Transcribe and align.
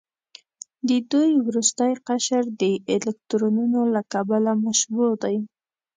د 0.87 0.89
دوی 1.11 1.31
وروستی 1.47 1.91
قشر 2.07 2.43
د 2.61 2.63
الکترونونو 2.95 3.79
له 3.93 4.01
کبله 4.13 4.51
مشبوع 4.65 5.11
دی. 5.23 5.35